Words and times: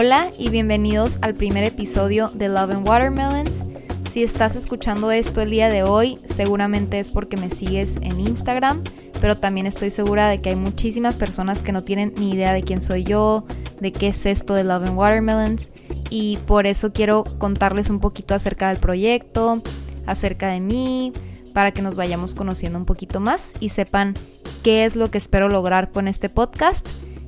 Hola 0.00 0.30
y 0.38 0.50
bienvenidos 0.50 1.18
al 1.22 1.34
primer 1.34 1.64
episodio 1.64 2.28
de 2.32 2.48
Love 2.48 2.70
and 2.70 2.88
Watermelons. 2.88 3.64
Si 4.08 4.22
estás 4.22 4.54
escuchando 4.54 5.10
esto 5.10 5.40
el 5.40 5.50
día 5.50 5.68
de 5.68 5.82
hoy, 5.82 6.20
seguramente 6.24 7.00
es 7.00 7.10
porque 7.10 7.36
me 7.36 7.50
sigues 7.50 7.96
en 8.02 8.20
Instagram, 8.20 8.84
pero 9.20 9.36
también 9.36 9.66
estoy 9.66 9.90
segura 9.90 10.28
de 10.28 10.40
que 10.40 10.50
hay 10.50 10.54
muchísimas 10.54 11.16
personas 11.16 11.64
que 11.64 11.72
no 11.72 11.82
tienen 11.82 12.14
ni 12.16 12.30
idea 12.30 12.52
de 12.52 12.62
quién 12.62 12.80
soy 12.80 13.02
yo, 13.02 13.44
de 13.80 13.90
qué 13.90 14.06
es 14.06 14.24
esto 14.24 14.54
de 14.54 14.62
Love 14.62 14.84
and 14.84 14.96
Watermelons, 14.96 15.72
y 16.10 16.36
por 16.46 16.68
eso 16.68 16.92
quiero 16.92 17.24
contarles 17.38 17.90
un 17.90 17.98
poquito 17.98 18.36
acerca 18.36 18.68
del 18.68 18.78
proyecto, 18.78 19.60
acerca 20.06 20.46
de 20.50 20.60
mí, 20.60 21.12
para 21.52 21.72
que 21.72 21.82
nos 21.82 21.96
vayamos 21.96 22.36
conociendo 22.36 22.78
un 22.78 22.84
poquito 22.84 23.18
más 23.18 23.52
y 23.58 23.70
sepan 23.70 24.14
qué 24.62 24.84
es 24.84 24.94
lo 24.94 25.10
que 25.10 25.18
espero 25.18 25.48
lograr 25.48 25.90
con 25.90 26.06
este 26.06 26.28
podcast 26.28 26.86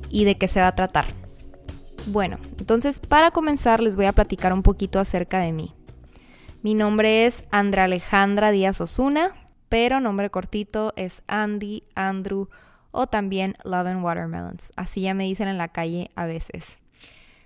y 0.09 0.23
de 0.23 0.37
qué 0.37 0.47
se 0.47 0.61
va 0.61 0.67
a 0.67 0.75
tratar. 0.75 1.20
Bueno, 2.07 2.37
entonces 2.59 2.99
para 2.99 3.31
comenzar 3.31 3.81
les 3.81 3.95
voy 3.95 4.05
a 4.05 4.11
platicar 4.11 4.53
un 4.53 4.63
poquito 4.63 4.99
acerca 4.99 5.39
de 5.39 5.53
mí. 5.53 5.73
Mi 6.63 6.73
nombre 6.73 7.25
es 7.25 7.43
Andra 7.51 7.83
Alejandra 7.83 8.51
Díaz 8.51 8.81
Osuna, 8.81 9.35
pero 9.69 9.99
nombre 9.99 10.29
cortito 10.29 10.93
es 10.95 11.21
Andy, 11.27 11.83
Andrew 11.95 12.49
o 12.91 13.07
también 13.07 13.55
Love 13.63 13.87
and 13.87 14.03
Watermelons. 14.03 14.73
Así 14.75 15.01
ya 15.01 15.13
me 15.13 15.25
dicen 15.25 15.47
en 15.47 15.57
la 15.57 15.69
calle 15.69 16.11
a 16.15 16.25
veces. 16.25 16.77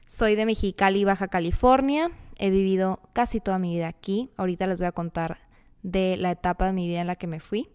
Soy 0.07 0.35
de 0.35 0.45
Mexicali, 0.45 1.03
Baja 1.03 1.27
California. 1.27 2.09
He 2.37 2.49
vivido 2.49 2.99
casi 3.13 3.39
toda 3.39 3.59
mi 3.59 3.75
vida 3.75 3.87
aquí. 3.87 4.31
Ahorita 4.37 4.67
les 4.67 4.79
voy 4.79 4.87
a 4.87 4.91
contar 4.91 5.39
de 5.83 6.17
la 6.17 6.31
etapa 6.31 6.65
de 6.65 6.73
mi 6.73 6.87
vida 6.87 7.01
en 7.01 7.07
la 7.07 7.15
que 7.15 7.27
me 7.27 7.39
fui. 7.39 7.69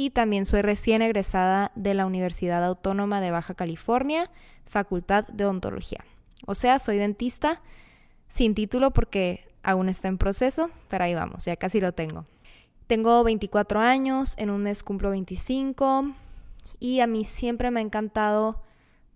Y 0.00 0.10
también 0.10 0.46
soy 0.46 0.62
recién 0.62 1.02
egresada 1.02 1.72
de 1.74 1.92
la 1.92 2.06
Universidad 2.06 2.64
Autónoma 2.64 3.20
de 3.20 3.32
Baja 3.32 3.54
California, 3.54 4.30
Facultad 4.64 5.26
de 5.26 5.44
Odontología. 5.44 6.04
O 6.46 6.54
sea, 6.54 6.78
soy 6.78 6.98
dentista 6.98 7.60
sin 8.28 8.54
título 8.54 8.92
porque 8.92 9.48
aún 9.64 9.88
está 9.88 10.06
en 10.06 10.16
proceso, 10.16 10.70
pero 10.86 11.02
ahí 11.02 11.14
vamos, 11.14 11.46
ya 11.46 11.56
casi 11.56 11.80
lo 11.80 11.90
tengo. 11.94 12.26
Tengo 12.86 13.24
24 13.24 13.80
años, 13.80 14.36
en 14.38 14.50
un 14.50 14.62
mes 14.62 14.84
cumplo 14.84 15.10
25 15.10 16.12
y 16.78 17.00
a 17.00 17.08
mí 17.08 17.24
siempre 17.24 17.72
me 17.72 17.80
ha 17.80 17.82
encantado 17.82 18.62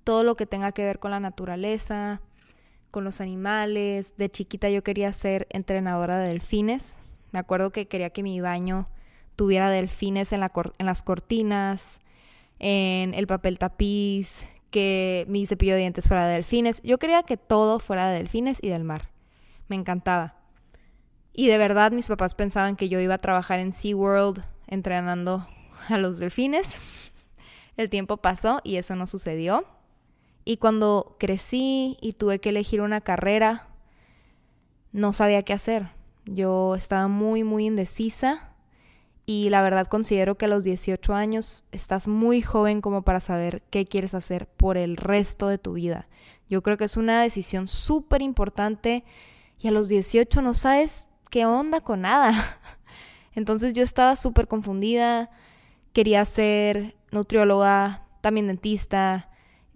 todo 0.03 0.25
lo 0.25 0.35
que 0.35 0.47
tenga 0.47 0.73
que 0.73 0.85
ver 0.85 0.99
con 0.99 1.13
la 1.13 1.21
naturaleza, 1.21 2.23
con 2.91 3.05
los 3.05 3.21
animales. 3.21 4.17
De 4.17 4.33
chiquita 4.33 4.69
yo 4.69 4.83
quería 4.83 5.13
ser 5.13 5.47
entrenadora 5.51 6.19
de 6.19 6.27
delfines. 6.27 6.99
Me 7.31 7.39
acuerdo 7.39 7.71
que 7.71 7.87
quería 7.87 8.11
que 8.11 8.25
mi 8.25 8.41
baño 8.41 8.89
tuviera 9.37 9.71
delfines 9.71 10.33
en, 10.33 10.41
la 10.41 10.53
en 10.79 10.87
las 10.87 11.03
cortinas, 11.03 12.01
en 12.59 13.15
el 13.15 13.27
papel 13.27 13.59
tapiz, 13.59 14.47
que 14.71 15.25
mi 15.29 15.47
cepillo 15.47 15.75
de 15.75 15.81
dientes 15.81 16.09
fuera 16.09 16.27
de 16.27 16.35
delfines. 16.35 16.83
Yo 16.83 16.99
quería 16.99 17.23
que 17.23 17.37
todo 17.37 17.79
fuera 17.79 18.09
de 18.09 18.19
delfines 18.19 18.59
y 18.63 18.69
del 18.71 18.85
mar. 18.85 19.11
Me 19.69 19.77
encantaba. 19.77 20.37
Y 21.33 21.47
de 21.47 21.59
verdad 21.59 21.93
mis 21.93 22.09
papás 22.09 22.35
pensaban 22.35 22.77
que 22.77 22.89
yo 22.89 23.01
iba 23.01 23.15
a 23.15 23.21
trabajar 23.21 23.61
en 23.61 23.73
SeaWorld 23.73 24.45
entrenando 24.67 25.47
a 25.89 25.99
los 25.99 26.19
delfines. 26.19 26.79
El 27.77 27.89
tiempo 27.89 28.17
pasó 28.17 28.61
y 28.65 28.77
eso 28.77 28.97
no 28.97 29.07
sucedió. 29.07 29.65
Y 30.45 30.57
cuando 30.57 31.17
crecí 31.19 31.97
y 32.01 32.15
tuve 32.15 32.41
que 32.41 32.49
elegir 32.49 32.81
una 32.81 33.01
carrera, 33.01 33.69
no 34.91 35.13
sabía 35.13 35.43
qué 35.43 35.53
hacer. 35.53 35.91
Yo 36.25 36.75
estaba 36.75 37.09
muy, 37.09 37.45
muy 37.45 37.67
indecisa 37.67 38.52
y 39.33 39.49
la 39.49 39.63
verdad 39.63 39.87
considero 39.87 40.37
que 40.37 40.45
a 40.45 40.49
los 40.49 40.63
18 40.63 41.15
años 41.15 41.65
estás 41.73 42.07
muy 42.07 42.43
joven 42.43 42.83
como 42.83 43.01
para 43.01 43.19
saber 43.19 43.63
qué 43.71 43.87
quieres 43.87 44.13
hacer 44.13 44.47
por 44.47 44.77
el 44.77 44.99
resto 44.99 45.49
de 45.49 45.57
tu 45.57 45.73
vida. 45.73 46.07
Yo 46.51 46.63
creo 46.63 46.77
que 46.77 46.85
es 46.85 46.99
una 46.99 47.23
decisión 47.23 47.67
súper 47.67 48.21
importante 48.21 49.05
y 49.59 49.69
a 49.69 49.71
los 49.71 49.89
18 49.89 50.43
no 50.43 50.53
sabes 50.53 51.09
qué 51.31 51.47
onda 51.47 51.81
con 51.81 52.03
nada. 52.03 52.61
Entonces 53.35 53.73
yo 53.73 53.83
estaba 53.83 54.17
súper 54.17 54.49
confundida, 54.49 55.31
quería 55.95 56.27
ser 56.27 56.95
nutrióloga, 57.11 58.07
también 58.21 58.49
dentista, 58.49 59.31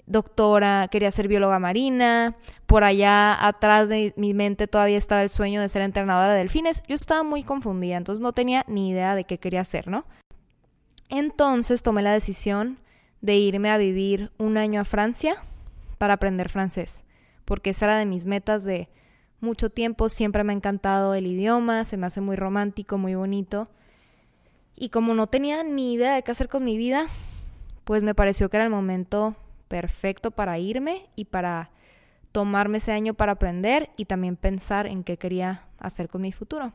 doctora, 0.06 0.88
quería 0.90 1.10
ser 1.10 1.28
bióloga 1.28 1.58
marina, 1.58 2.36
por 2.66 2.84
allá 2.84 3.46
atrás 3.46 3.88
de 3.88 4.14
mi 4.16 4.34
mente 4.34 4.66
todavía 4.66 4.98
estaba 4.98 5.22
el 5.22 5.30
sueño 5.30 5.60
de 5.60 5.68
ser 5.68 5.82
entrenadora 5.82 6.32
de 6.32 6.38
delfines. 6.38 6.82
Yo 6.88 6.94
estaba 6.94 7.22
muy 7.22 7.42
confundida, 7.42 7.96
entonces 7.96 8.22
no 8.22 8.32
tenía 8.32 8.64
ni 8.68 8.90
idea 8.90 9.14
de 9.14 9.24
qué 9.24 9.38
quería 9.38 9.60
hacer, 9.60 9.88
¿no? 9.88 10.04
Entonces 11.08 11.82
tomé 11.82 12.02
la 12.02 12.12
decisión 12.12 12.78
de 13.20 13.36
irme 13.36 13.70
a 13.70 13.78
vivir 13.78 14.30
un 14.38 14.56
año 14.56 14.80
a 14.80 14.84
Francia 14.84 15.36
para 15.98 16.14
aprender 16.14 16.48
francés, 16.48 17.02
porque 17.44 17.70
esa 17.70 17.86
era 17.86 17.98
de 17.98 18.06
mis 18.06 18.26
metas 18.26 18.64
de 18.64 18.88
mucho 19.40 19.70
tiempo, 19.70 20.08
siempre 20.08 20.44
me 20.44 20.52
ha 20.52 20.56
encantado 20.56 21.14
el 21.14 21.26
idioma, 21.26 21.84
se 21.84 21.96
me 21.96 22.06
hace 22.06 22.20
muy 22.20 22.36
romántico, 22.36 22.98
muy 22.98 23.14
bonito. 23.14 23.68
Y 24.74 24.90
como 24.90 25.14
no 25.14 25.26
tenía 25.26 25.62
ni 25.62 25.94
idea 25.94 26.14
de 26.14 26.22
qué 26.22 26.30
hacer 26.30 26.48
con 26.48 26.64
mi 26.64 26.76
vida, 26.76 27.06
pues 27.84 28.02
me 28.02 28.14
pareció 28.14 28.48
que 28.48 28.56
era 28.56 28.64
el 28.64 28.70
momento 28.70 29.36
perfecto 29.68 30.30
para 30.30 30.58
irme 30.58 31.08
y 31.16 31.26
para 31.26 31.70
tomarme 32.32 32.78
ese 32.78 32.92
año 32.92 33.14
para 33.14 33.32
aprender 33.32 33.90
y 33.96 34.04
también 34.04 34.36
pensar 34.36 34.86
en 34.86 35.04
qué 35.04 35.16
quería 35.16 35.64
hacer 35.78 36.08
con 36.08 36.22
mi 36.22 36.32
futuro. 36.32 36.72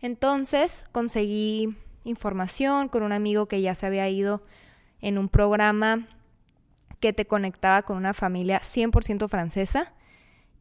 Entonces 0.00 0.84
conseguí 0.92 1.76
información 2.04 2.88
con 2.88 3.02
un 3.02 3.12
amigo 3.12 3.46
que 3.46 3.60
ya 3.60 3.74
se 3.74 3.86
había 3.86 4.08
ido 4.08 4.42
en 5.00 5.18
un 5.18 5.28
programa 5.28 6.08
que 7.00 7.12
te 7.12 7.26
conectaba 7.26 7.82
con 7.82 7.96
una 7.96 8.14
familia 8.14 8.60
100% 8.60 9.28
francesa 9.28 9.92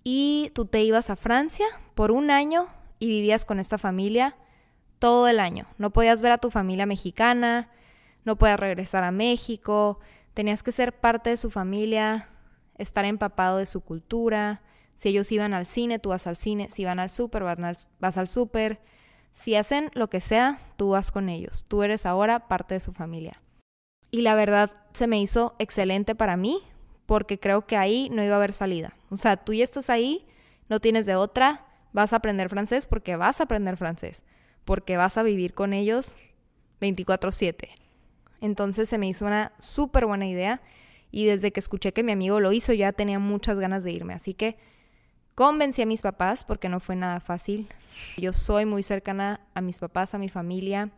y 0.04 0.52
tú 0.56 0.66
te 0.66 0.82
ibas 0.82 1.10
a 1.10 1.16
Francia 1.16 1.66
por 1.94 2.12
un 2.12 2.32
año 2.32 2.68
y 3.00 3.08
vivías 3.08 3.46
con 3.46 3.60
esta 3.60 3.78
familia 3.78 4.36
todo 5.00 5.28
el 5.28 5.40
año. 5.40 5.66
No 5.78 5.92
podías 5.92 6.22
ver 6.22 6.32
a 6.32 6.38
tu 6.38 6.52
familia 6.52 6.86
mexicana, 6.86 7.70
no 8.24 8.38
podías 8.38 8.60
regresar 8.60 9.04
a 9.04 9.12
México, 9.12 10.00
tenías 10.34 10.64
que 10.64 10.72
ser 10.72 10.94
parte 10.94 11.30
de 11.30 11.38
su 11.38 11.50
familia, 11.50 12.30
estar 12.78 13.06
empapado 13.06 13.58
de 13.58 13.66
su 13.66 13.82
cultura. 13.82 14.62
Si 14.96 15.10
ellos 15.10 15.32
iban 15.32 15.54
al 15.54 15.66
cine, 15.66 16.00
tú 16.00 16.10
vas 16.10 16.28
al 16.28 16.36
cine. 16.36 16.70
Si 16.70 16.86
van 16.86 17.00
al 17.00 17.10
súper, 17.10 17.44
vas 17.44 18.18
al 18.18 18.28
súper. 18.28 18.82
Si 19.34 19.56
hacen 19.56 19.90
lo 19.94 20.10
que 20.10 20.22
sea, 20.22 20.60
tú 20.78 20.90
vas 20.90 21.12
con 21.12 21.30
ellos. 21.30 21.64
Tú 21.68 21.84
eres 21.84 22.06
ahora 22.06 22.48
parte 22.48 22.74
de 22.74 22.80
su 22.80 22.92
familia. 22.94 23.42
Y 24.10 24.22
la 24.22 24.36
verdad 24.36 24.72
se 24.94 25.08
me 25.08 25.22
hizo 25.22 25.56
excelente 25.58 26.16
para 26.16 26.36
mí 26.36 26.62
porque 27.06 27.40
creo 27.40 27.66
que 27.66 27.78
ahí 27.78 28.10
no 28.10 28.24
iba 28.24 28.36
a 28.36 28.38
haber 28.38 28.54
salida. 28.54 28.94
O 29.10 29.18
sea, 29.18 29.38
tú 29.38 29.54
ya 29.54 29.64
estás 29.64 29.90
ahí, 29.90 30.26
no 30.70 30.80
tienes 30.80 31.06
de 31.06 31.16
otra, 31.16 31.66
vas 31.94 32.14
a 32.14 32.18
aprender 32.18 32.50
francés 32.50 32.86
porque 32.86 33.16
vas 33.16 33.40
a 33.40 33.44
aprender 33.44 33.78
francés, 33.78 34.24
porque 34.66 34.98
vas 34.98 35.18
a 35.18 35.24
vivir 35.24 35.54
con 35.54 35.74
ellos 35.74 36.14
24/7. 36.80 37.70
Entonces 38.42 38.90
se 38.90 38.98
me 38.98 39.08
hizo 39.08 39.26
una 39.26 39.54
súper 39.60 40.06
buena 40.06 40.28
idea 40.28 40.62
y 41.12 41.26
desde 41.26 41.52
que 41.52 41.60
escuché 41.60 41.94
que 41.94 42.04
mi 42.04 42.12
amigo 42.12 42.40
lo 42.40 42.52
hizo 42.52 42.74
ya 42.74 42.92
tenía 42.92 43.20
muchas 43.20 43.58
ganas 43.58 43.84
de 43.84 43.92
irme. 43.92 44.14
Así 44.14 44.34
que 44.34 44.58
convencí 45.36 45.82
a 45.82 45.86
mis 45.86 46.02
papás 46.02 46.44
porque 46.44 46.68
no 46.68 46.80
fue 46.80 46.96
nada 46.96 47.20
fácil. 47.20 47.70
Yo 48.18 48.34
soy 48.34 48.66
muy 48.66 48.84
cercana 48.84 49.42
a 49.54 49.62
mis 49.62 49.80
papás, 49.80 50.14
a 50.14 50.18
mi 50.18 50.30
familia 50.30 50.90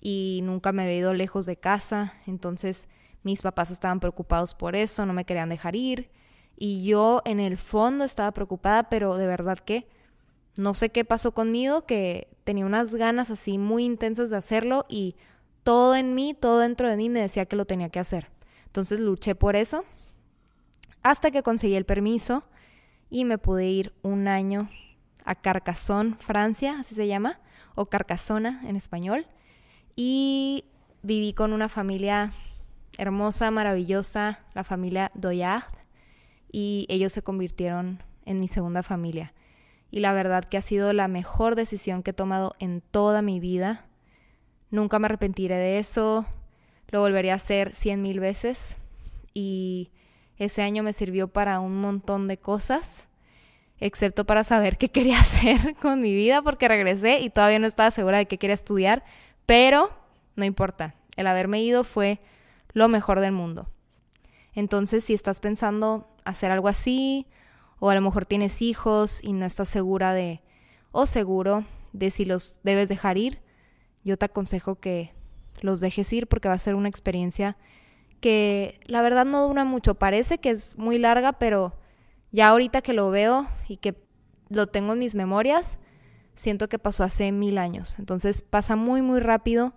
y 0.00 0.40
nunca 0.42 0.72
me 0.72 0.88
he 0.88 0.96
ido 0.96 1.14
lejos 1.14 1.46
de 1.46 1.56
casa. 1.56 2.14
Entonces 2.26 2.88
mis 3.22 3.42
papás 3.42 3.70
estaban 3.70 4.00
preocupados 4.00 4.52
por 4.52 4.74
eso, 4.74 5.06
no 5.06 5.12
me 5.12 5.24
querían 5.24 5.48
dejar 5.48 5.76
ir. 5.76 6.10
Y 6.56 6.84
yo 6.84 7.22
en 7.24 7.40
el 7.40 7.56
fondo 7.56 8.04
estaba 8.04 8.32
preocupada, 8.32 8.88
pero 8.88 9.16
de 9.16 9.26
verdad 9.26 9.58
que 9.58 9.86
no 10.56 10.74
sé 10.74 10.90
qué 10.90 11.04
pasó 11.04 11.32
conmigo, 11.32 11.86
que 11.86 12.28
tenía 12.44 12.66
unas 12.66 12.94
ganas 12.94 13.30
así 13.30 13.58
muy 13.58 13.84
intensas 13.84 14.30
de 14.30 14.36
hacerlo 14.36 14.84
y 14.88 15.16
todo 15.62 15.94
en 15.94 16.14
mí, 16.14 16.34
todo 16.34 16.58
dentro 16.58 16.88
de 16.88 16.96
mí 16.96 17.08
me 17.08 17.20
decía 17.20 17.46
que 17.46 17.56
lo 17.56 17.64
tenía 17.64 17.88
que 17.90 18.00
hacer. 18.00 18.28
Entonces 18.66 19.00
luché 19.00 19.34
por 19.34 19.56
eso 19.56 19.84
hasta 21.02 21.30
que 21.30 21.42
conseguí 21.42 21.74
el 21.74 21.84
permiso 21.84 22.44
y 23.10 23.24
me 23.24 23.38
pude 23.38 23.66
ir 23.66 23.92
un 24.02 24.28
año 24.28 24.70
a 25.24 25.34
Carcassonne, 25.34 26.16
Francia, 26.18 26.78
así 26.80 26.94
se 26.94 27.06
llama, 27.06 27.40
o 27.74 27.86
Carcassona 27.86 28.62
en 28.66 28.76
español. 28.76 29.26
Y 29.96 30.64
viví 31.02 31.32
con 31.32 31.52
una 31.52 31.68
familia 31.68 32.32
hermosa, 32.98 33.50
maravillosa, 33.50 34.40
la 34.54 34.64
familia 34.64 35.10
Doyard, 35.14 35.64
y 36.50 36.86
ellos 36.88 37.12
se 37.12 37.22
convirtieron 37.22 38.02
en 38.24 38.40
mi 38.40 38.48
segunda 38.48 38.82
familia. 38.82 39.32
Y 39.90 40.00
la 40.00 40.12
verdad 40.12 40.44
que 40.44 40.56
ha 40.56 40.62
sido 40.62 40.92
la 40.92 41.08
mejor 41.08 41.54
decisión 41.54 42.02
que 42.02 42.10
he 42.10 42.14
tomado 42.14 42.54
en 42.58 42.80
toda 42.80 43.20
mi 43.20 43.40
vida. 43.40 43.84
Nunca 44.72 44.98
me 44.98 45.04
arrepentiré 45.04 45.54
de 45.56 45.78
eso, 45.78 46.24
lo 46.88 47.00
volvería 47.00 47.34
a 47.34 47.36
hacer 47.36 47.74
cien 47.74 48.00
mil 48.00 48.20
veces 48.20 48.78
y 49.34 49.90
ese 50.38 50.62
año 50.62 50.82
me 50.82 50.94
sirvió 50.94 51.28
para 51.28 51.60
un 51.60 51.78
montón 51.78 52.26
de 52.26 52.38
cosas, 52.38 53.04
excepto 53.80 54.24
para 54.24 54.44
saber 54.44 54.78
qué 54.78 54.88
quería 54.88 55.20
hacer 55.20 55.74
con 55.74 56.00
mi 56.00 56.14
vida 56.14 56.40
porque 56.40 56.68
regresé 56.68 57.20
y 57.20 57.28
todavía 57.28 57.58
no 57.58 57.66
estaba 57.66 57.90
segura 57.90 58.16
de 58.16 58.24
qué 58.24 58.38
quería 58.38 58.54
estudiar, 58.54 59.04
pero 59.44 59.90
no 60.36 60.46
importa, 60.46 60.94
el 61.16 61.26
haberme 61.26 61.62
ido 61.62 61.84
fue 61.84 62.18
lo 62.72 62.88
mejor 62.88 63.20
del 63.20 63.32
mundo. 63.32 63.68
Entonces, 64.54 65.04
si 65.04 65.12
estás 65.12 65.38
pensando 65.38 66.08
hacer 66.24 66.50
algo 66.50 66.68
así, 66.68 67.26
o 67.78 67.90
a 67.90 67.94
lo 67.94 68.00
mejor 68.00 68.24
tienes 68.24 68.62
hijos 68.62 69.22
y 69.22 69.34
no 69.34 69.44
estás 69.44 69.68
segura 69.68 70.14
de 70.14 70.40
o 70.92 71.04
seguro 71.04 71.66
de 71.92 72.10
si 72.10 72.24
los 72.24 72.56
debes 72.62 72.88
dejar 72.88 73.18
ir, 73.18 73.42
yo 74.04 74.16
te 74.16 74.26
aconsejo 74.26 74.76
que 74.76 75.14
los 75.60 75.80
dejes 75.80 76.12
ir 76.12 76.26
porque 76.26 76.48
va 76.48 76.54
a 76.54 76.58
ser 76.58 76.74
una 76.74 76.88
experiencia 76.88 77.56
que 78.20 78.80
la 78.86 79.02
verdad 79.02 79.24
no 79.24 79.46
dura 79.46 79.64
mucho. 79.64 79.94
Parece 79.94 80.38
que 80.38 80.50
es 80.50 80.78
muy 80.78 80.98
larga, 80.98 81.34
pero 81.34 81.74
ya 82.30 82.48
ahorita 82.48 82.80
que 82.80 82.92
lo 82.92 83.10
veo 83.10 83.48
y 83.68 83.76
que 83.76 83.96
lo 84.48 84.68
tengo 84.68 84.92
en 84.92 85.00
mis 85.00 85.14
memorias, 85.14 85.78
siento 86.34 86.68
que 86.68 86.78
pasó 86.78 87.04
hace 87.04 87.32
mil 87.32 87.58
años. 87.58 87.98
Entonces 87.98 88.42
pasa 88.42 88.76
muy, 88.76 89.02
muy 89.02 89.20
rápido 89.20 89.74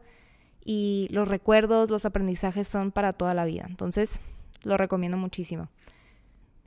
y 0.64 1.08
los 1.12 1.28
recuerdos, 1.28 1.90
los 1.90 2.06
aprendizajes 2.06 2.68
son 2.68 2.92
para 2.92 3.14
toda 3.14 3.34
la 3.34 3.46
vida. 3.46 3.66
Entonces 3.68 4.20
lo 4.64 4.78
recomiendo 4.78 5.18
muchísimo. 5.18 5.70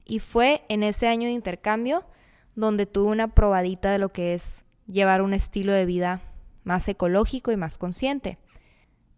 Y 0.05 0.21
fue 0.21 0.65
en 0.69 0.83
ese 0.83 1.07
año 1.07 1.27
de 1.27 1.33
intercambio 1.33 2.05
donde 2.55 2.87
tuve 2.87 3.11
una 3.11 3.35
probadita 3.35 3.93
de 3.93 3.99
lo 3.99 4.09
que 4.11 4.35
es 4.35 4.65
llevar 4.87 5.23
un 5.23 5.35
estilo 5.35 5.73
de 5.73 5.85
vida 5.85 6.23
más 6.69 6.87
ecológico 6.87 7.51
y 7.51 7.57
más 7.57 7.79
consciente. 7.79 8.37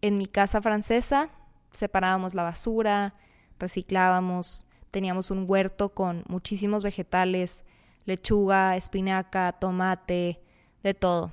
En 0.02 0.16
mi 0.18 0.26
casa 0.26 0.62
francesa 0.62 1.30
separábamos 1.72 2.32
la 2.32 2.44
basura, 2.44 3.14
reciclábamos, 3.58 4.66
teníamos 4.92 5.32
un 5.32 5.44
huerto 5.48 5.88
con 5.88 6.22
muchísimos 6.28 6.84
vegetales, 6.84 7.64
lechuga, 8.04 8.76
espinaca, 8.76 9.50
tomate, 9.58 10.40
de 10.84 10.94
todo. 10.94 11.32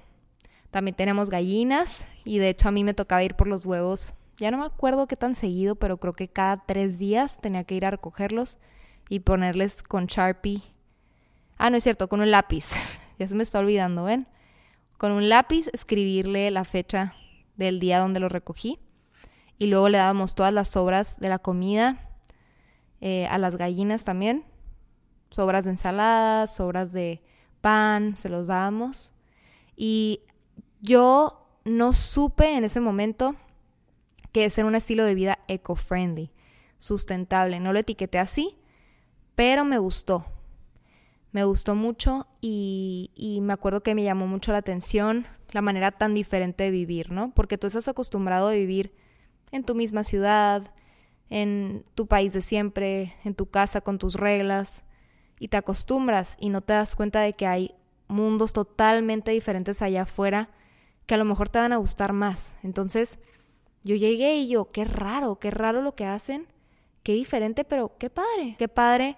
También 0.72 0.96
tenemos 0.96 1.30
gallinas 1.30 2.04
y 2.26 2.40
de 2.40 2.50
hecho 2.50 2.68
a 2.68 2.72
mí 2.72 2.84
me 2.84 2.96
tocaba 2.96 3.24
ir 3.24 3.36
por 3.36 3.48
los 3.48 3.66
huevos. 3.66 4.16
Ya 4.40 4.50
no 4.50 4.58
me 4.58 4.66
acuerdo 4.66 5.06
qué 5.06 5.18
tan 5.18 5.36
seguido, 5.36 5.76
pero 5.76 5.98
creo 5.98 6.14
que 6.14 6.30
cada 6.30 6.66
tres 6.66 6.98
días 6.98 7.40
tenía 7.42 7.64
que 7.64 7.76
ir 7.76 7.86
a 7.86 7.92
recogerlos 7.92 8.58
y 9.08 9.20
ponerles 9.20 9.84
con 9.84 10.08
Sharpie. 10.08 10.64
Ah, 11.60 11.70
no 11.70 11.78
es 11.78 11.84
cierto, 11.84 12.10
con 12.10 12.22
un 12.22 12.32
lápiz. 12.32 12.72
ya 13.20 13.28
se 13.28 13.36
me 13.36 13.44
está 13.44 13.60
olvidando, 13.60 14.04
¿ven? 14.04 14.28
Con 14.98 15.12
un 15.12 15.30
lápiz 15.30 15.68
escribirle 15.74 16.50
la 16.50 16.64
fecha 16.64 17.16
del 17.56 17.80
día 17.80 18.00
donde 18.00 18.20
lo 18.20 18.30
recogí. 18.30 18.80
Y 19.60 19.68
luego 19.68 19.90
le 19.90 19.98
dábamos 19.98 20.36
todas 20.36 20.54
las 20.54 20.70
sobras 20.70 21.20
de 21.20 21.30
la 21.30 21.40
comida 21.40 22.12
eh, 23.02 23.28
a 23.28 23.38
las 23.38 23.56
gallinas 23.56 24.06
también. 24.06 24.44
Sobras 25.30 25.66
de 25.66 25.72
ensaladas, 25.72 26.56
sobras 26.56 26.94
de 26.94 27.22
pan, 27.62 28.16
se 28.16 28.30
los 28.30 28.48
dábamos. 28.48 29.12
Y 29.76 30.22
yo 30.82 31.48
no 31.66 31.94
supe 31.94 32.56
en 32.56 32.64
ese 32.64 32.80
momento 32.80 33.36
que 34.32 34.46
es 34.46 34.58
un 34.58 34.76
estilo 34.76 35.04
de 35.04 35.16
vida 35.16 35.40
eco-friendly, 35.48 36.32
sustentable. 36.78 37.60
No 37.60 37.74
lo 37.74 37.80
etiqueté 37.80 38.20
así, 38.20 38.58
pero 39.36 39.66
me 39.66 39.78
gustó. 39.78 40.26
Me 41.38 41.44
gustó 41.44 41.76
mucho 41.76 42.26
y, 42.42 43.12
y, 43.14 43.42
me 43.42 43.54
acuerdo 43.54 43.84
que 43.84 43.94
me 43.94 44.02
llamó 44.02 44.26
mucho 44.26 44.52
la 44.52 44.58
atención 44.58 45.28
la 45.52 45.62
manera 45.62 45.92
tan 45.92 46.16
diferente 46.16 46.64
de 46.64 46.72
vivir, 46.72 47.12
¿no? 47.12 47.32
Porque 47.36 47.60
tú 47.60 47.68
estás 47.68 47.88
acostumbrado 47.88 48.48
a 48.48 48.54
vivir 48.54 48.96
en 49.52 49.64
tu 49.64 49.76
misma 49.76 50.04
ciudad, 50.04 50.74
en 51.30 51.86
tu 51.94 52.08
país 52.08 52.34
de 52.34 52.42
siempre, 52.42 53.14
en 53.24 53.36
tu 53.36 53.52
casa 53.52 53.82
con 53.82 54.00
tus 54.00 54.16
reglas, 54.16 54.82
y 55.40 55.50
te 55.50 55.58
acostumbras 55.58 56.38
y 56.40 56.50
no 56.50 56.62
te 56.62 56.74
das 56.74 56.96
cuenta 56.96 57.22
de 57.22 57.34
que 57.34 57.46
hay 57.46 57.76
mundos 58.08 58.52
totalmente 58.52 59.30
diferentes 59.30 59.84
allá 59.84 60.02
afuera 60.02 60.50
que 61.06 61.14
a 61.14 61.18
lo 61.20 61.26
mejor 61.26 61.50
te 61.50 61.60
van 61.60 61.72
a 61.72 61.78
gustar 61.78 62.14
más. 62.14 62.56
Entonces, 62.64 63.20
yo 63.84 63.96
llegué 63.96 64.38
y 64.38 64.48
yo, 64.48 64.72
qué 64.72 64.86
raro, 64.86 65.38
qué 65.38 65.52
raro 65.52 65.84
lo 65.84 65.94
que 65.94 66.06
hacen, 66.08 66.48
qué 67.04 67.14
diferente, 67.14 67.64
pero 67.64 67.96
qué 68.00 68.10
padre, 68.10 68.56
qué 68.58 68.68
padre 68.68 69.18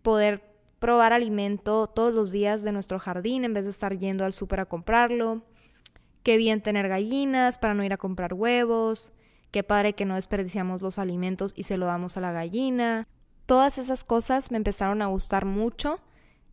poder 0.00 0.53
probar 0.84 1.14
alimento 1.14 1.86
todos 1.86 2.12
los 2.12 2.30
días 2.30 2.62
de 2.62 2.70
nuestro 2.70 2.98
jardín 2.98 3.46
en 3.46 3.54
vez 3.54 3.64
de 3.64 3.70
estar 3.70 3.96
yendo 3.96 4.26
al 4.26 4.34
súper 4.34 4.60
a 4.60 4.66
comprarlo. 4.66 5.40
Qué 6.22 6.36
bien 6.36 6.60
tener 6.60 6.88
gallinas 6.88 7.56
para 7.56 7.72
no 7.72 7.84
ir 7.84 7.94
a 7.94 7.96
comprar 7.96 8.34
huevos. 8.34 9.10
Qué 9.50 9.62
padre 9.62 9.94
que 9.94 10.04
no 10.04 10.16
desperdiciamos 10.16 10.82
los 10.82 10.98
alimentos 10.98 11.54
y 11.56 11.62
se 11.62 11.78
lo 11.78 11.86
damos 11.86 12.18
a 12.18 12.20
la 12.20 12.32
gallina. 12.32 13.06
Todas 13.46 13.78
esas 13.78 14.04
cosas 14.04 14.50
me 14.50 14.58
empezaron 14.58 15.00
a 15.00 15.06
gustar 15.06 15.46
mucho 15.46 16.00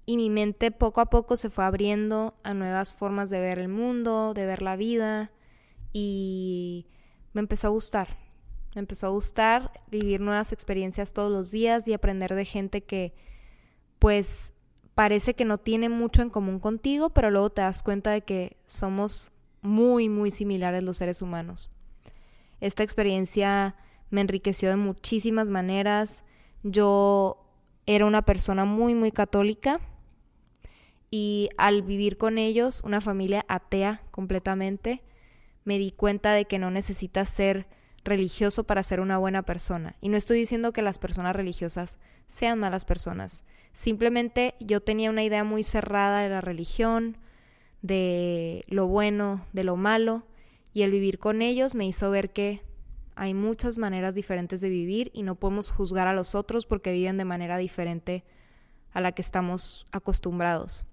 y 0.06 0.16
mi 0.16 0.30
mente 0.30 0.72
poco 0.72 1.02
a 1.02 1.10
poco 1.10 1.36
se 1.36 1.50
fue 1.50 1.66
abriendo 1.66 2.34
a 2.44 2.54
nuevas 2.54 2.96
formas 2.96 3.30
de 3.32 3.42
ver 3.42 3.60
el 3.60 3.68
mundo, 3.68 4.34
de 4.34 4.46
ver 4.46 4.62
la 4.62 4.78
vida 4.78 5.34
y 5.92 6.88
me 7.34 7.42
empezó 7.42 7.68
a 7.68 7.72
gustar. 7.72 8.18
Me 8.76 8.80
empezó 8.80 9.08
a 9.08 9.10
gustar 9.10 9.74
vivir 9.90 10.22
nuevas 10.22 10.54
experiencias 10.54 11.12
todos 11.12 11.30
los 11.30 11.52
días 11.52 11.86
y 11.90 11.94
aprender 11.94 12.34
de 12.34 12.46
gente 12.46 12.82
que 12.82 13.14
pues 14.02 14.54
parece 14.96 15.36
que 15.36 15.46
no 15.46 15.60
tiene 15.60 15.88
mucho 15.88 16.24
en 16.24 16.32
común 16.32 16.60
contigo, 16.60 17.12
pero 17.12 17.30
luego 17.30 17.52
te 17.52 17.62
das 17.62 17.84
cuenta 17.84 18.10
de 18.10 18.22
que 18.22 18.58
somos 18.66 19.32
muy, 19.62 20.10
muy 20.10 20.32
similares 20.32 20.84
los 20.84 20.98
seres 20.98 21.22
humanos. 21.22 21.70
Esta 22.62 22.82
experiencia 22.82 23.76
me 24.10 24.22
enriqueció 24.22 24.70
de 24.70 24.76
muchísimas 24.76 25.50
maneras. 25.50 26.24
Yo 26.64 27.46
era 27.86 28.08
una 28.08 28.24
persona 28.24 28.66
muy, 28.66 28.96
muy 28.96 29.12
católica 29.12 29.80
y 31.12 31.50
al 31.58 31.84
vivir 31.84 32.18
con 32.18 32.40
ellos, 32.40 32.82
una 32.84 33.02
familia 33.02 33.46
atea 33.48 34.02
completamente, 34.10 35.04
me 35.64 35.78
di 35.78 35.92
cuenta 35.92 36.34
de 36.34 36.46
que 36.46 36.58
no 36.58 36.72
necesitas 36.72 37.30
ser 37.30 37.68
religioso 38.04 38.64
para 38.64 38.82
ser 38.82 39.00
una 39.00 39.20
buena 39.20 39.44
persona. 39.44 39.96
Y 40.02 40.10
no 40.10 40.18
estoy 40.18 40.40
diciendo 40.40 40.74
que 40.74 40.82
las 40.82 40.98
personas 40.98 41.36
religiosas 41.36 42.00
sean 42.26 42.58
malas 42.58 42.84
personas. 42.84 43.44
Simplemente 43.74 44.56
yo 44.60 44.82
tenía 44.82 45.10
una 45.10 45.24
idea 45.24 45.44
muy 45.44 45.64
cerrada 45.64 46.22
de 46.22 46.30
la 46.30 46.42
religión, 46.42 47.18
de 47.82 48.64
lo 48.68 48.88
bueno, 48.88 49.46
de 49.54 49.64
lo 49.64 49.76
malo, 49.76 50.24
y 50.74 50.84
el 50.84 50.92
vivir 50.92 51.20
con 51.20 51.42
ellos 51.42 51.76
me 51.76 51.88
hizo 51.88 52.12
ver 52.12 52.32
que 52.32 52.62
hay 53.16 53.34
muchas 53.34 53.78
maneras 53.78 54.16
diferentes 54.16 54.62
de 54.62 54.70
vivir 54.70 55.12
y 55.14 55.24
no 55.24 55.36
podemos 55.36 55.72
juzgar 55.72 56.08
a 56.08 56.14
los 56.14 56.34
otros 56.36 56.66
porque 56.66 56.94
viven 56.94 57.18
de 57.18 57.26
manera 57.26 57.58
diferente 57.58 58.24
a 58.94 59.02
la 59.02 59.12
que 59.12 59.22
estamos 59.22 59.88
acostumbrados 59.92 60.86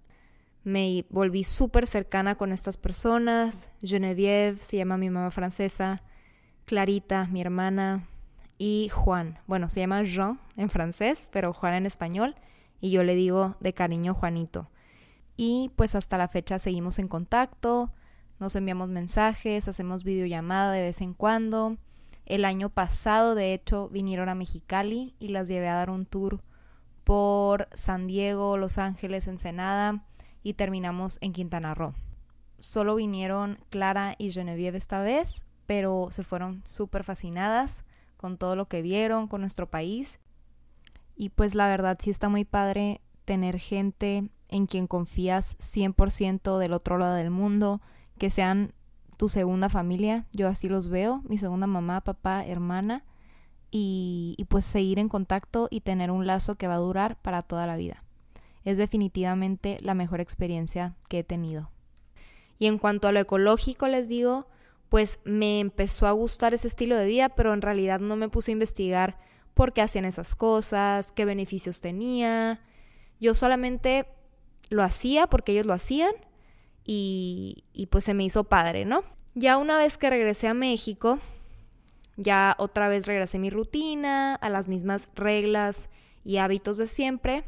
me 0.69 1.07
volví 1.09 1.45
súper 1.45 1.87
cercana 1.87 2.37
con 2.37 2.53
estas 2.53 2.77
personas. 2.77 3.69
Genevieve, 3.81 4.59
se 4.59 4.77
llama 4.77 4.99
mi 4.99 5.09
mamá 5.09 5.31
francesa, 5.31 6.03
Clarita, 6.67 7.27
mi 7.27 7.41
hermana, 7.41 8.07
y 8.59 8.91
Juan. 8.91 9.39
Bueno, 9.47 9.71
se 9.71 9.81
llama 9.81 10.03
Jean 10.03 10.39
en 10.57 10.69
francés, 10.69 11.29
pero 11.33 11.55
Juan 11.55 11.75
en 11.75 11.87
español, 11.87 12.35
y 12.81 12.91
yo 12.91 13.03
le 13.03 13.15
digo 13.15 13.57
de 13.61 13.75
cariño 13.75 14.15
Juanito. 14.15 14.71
Y 15.37 15.71
pues 15.77 15.95
hasta 15.95 16.19
la 16.19 16.29
fecha 16.29 16.59
seguimos 16.59 16.99
en 16.99 17.09
contacto, 17.09 17.93
nos 18.39 18.55
enviamos 18.57 18.89
mensajes, 18.89 19.69
hacemos 19.69 20.05
videollamada 20.05 20.73
de 20.73 20.83
vez 20.83 21.01
en 21.01 21.15
cuando. 21.15 21.77
El 22.27 22.45
año 22.45 22.69
pasado, 22.69 23.35
de 23.35 23.55
hecho, 23.55 23.89
vinieron 23.89 24.29
a 24.29 24.35
Mexicali 24.35 25.15
y 25.19 25.29
las 25.29 25.49
llevé 25.49 25.69
a 25.69 25.75
dar 25.75 25.91
un 25.91 26.07
tour 26.07 26.43
por 27.05 27.69
San 27.73 28.07
Diego, 28.07 28.59
Los 28.59 28.79
Ángeles, 28.79 29.29
Ensenada 29.29 30.05
y 30.43 30.55
terminamos 30.55 31.19
en 31.21 31.33
Quintana 31.33 31.75
Roo. 31.75 31.95
Solo 32.59 32.97
vinieron 32.97 33.59
Clara 33.71 34.15
y 34.19 34.31
Genevieve 34.31 34.79
esta 34.79 35.03
vez, 35.03 35.47
pero 35.67 36.09
se 36.11 36.23
fueron 36.23 36.63
súper 36.65 37.05
fascinadas 37.05 37.85
con 38.17 38.37
todo 38.37 38.57
lo 38.57 38.69
que 38.69 38.83
vieron, 38.83 39.29
con 39.29 39.41
nuestro 39.41 39.71
país. 39.71 40.21
Y 41.19 41.29
pues 41.29 41.55
la 41.55 41.69
verdad 41.69 41.99
sí 42.01 42.09
está 42.09 42.31
muy 42.31 42.47
padre 42.47 43.03
tener 43.27 43.59
gente 43.59 44.31
en 44.49 44.67
quien 44.67 44.87
confías 44.87 45.59
100% 45.59 46.59
del 46.59 46.73
otro 46.73 46.97
lado 46.97 47.15
del 47.15 47.31
mundo, 47.31 47.83
que 48.17 48.31
sean 48.31 48.73
tu 49.19 49.29
segunda 49.29 49.69
familia, 49.69 50.25
yo 50.33 50.49
así 50.49 50.71
los 50.71 50.89
veo, 50.89 51.21
mi 51.29 51.37
segunda 51.37 51.67
mamá, 51.67 52.01
papá, 52.01 52.47
hermana, 52.47 53.05
y, 53.71 54.35
y 54.39 54.45
pues 54.45 54.65
seguir 54.65 54.99
en 54.99 55.11
contacto 55.11 55.69
y 55.71 55.83
tener 55.83 56.11
un 56.11 56.27
lazo 56.27 56.55
que 56.55 56.69
va 56.69 56.77
a 56.77 56.79
durar 56.79 57.21
para 57.21 57.43
toda 57.43 57.67
la 57.67 57.77
vida 57.77 58.03
es 58.65 58.77
definitivamente 58.77 59.79
la 59.81 59.95
mejor 59.95 60.21
experiencia 60.21 60.95
que 61.09 61.21
he 61.21 61.25
tenido. 61.25 61.71
Y 62.59 62.67
en 62.67 62.79
cuanto 62.79 63.09
a 63.09 63.13
lo 63.13 63.21
ecológico, 63.21 63.89
les 63.89 64.09
digo, 64.09 64.47
pues 64.89 65.21
me 65.25 65.61
empezó 65.61 66.07
a 66.07 66.13
gustar 66.13 66.53
ese 66.53 66.69
estilo 66.69 66.97
de 66.97 67.07
vida, 67.07 67.31
pero 67.31 67.55
en 67.55 67.63
realidad 67.63 67.99
no 68.01 68.17
me 68.17 68.29
puse 68.29 68.51
a 68.51 68.53
investigar 68.53 69.19
por 69.59 69.73
qué 69.73 69.83
hacían 69.83 70.05
esas 70.05 70.37
cosas, 70.37 71.11
qué 71.11 71.25
beneficios 71.25 71.81
tenía. 71.81 72.61
Yo 73.19 73.35
solamente 73.35 74.07
lo 74.71 74.85
hacía 74.85 75.27
porque 75.27 75.51
ellos 75.51 75.67
lo 75.67 75.73
hacían 75.73 76.13
y, 76.85 77.65
pues 77.91 78.05
se 78.05 78.15
me 78.15 78.23
hizo 78.23 78.45
padre, 78.45 78.85
¿no? 78.85 79.03
Ya 79.35 79.57
una 79.57 79.77
vez 79.77 79.99
que 79.99 80.11
regresé 80.11 80.47
a 80.47 80.55
México, 80.55 81.19
ya 82.17 82.55
otra 82.59 82.87
vez 82.87 83.09
regresé 83.09 83.39
a 83.39 83.41
mi 83.41 83.51
rutina, 83.51 84.37
a 84.37 84.49
las 84.49 84.69
mismas 84.69 85.09
reglas 85.17 85.89
y 86.25 86.37
hábitos 86.37 86.77
de 86.77 86.87
siempre 86.87 87.43